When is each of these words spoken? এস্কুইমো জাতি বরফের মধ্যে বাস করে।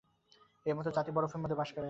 এস্কুইমো 0.65 0.81
জাতি 0.87 1.11
বরফের 1.11 1.39
মধ্যে 1.41 1.55
বাস 1.55 1.69
করে। 1.69 1.79